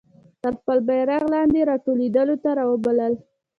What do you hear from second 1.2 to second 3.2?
لاندي را ټولېدلو ته را وبلل.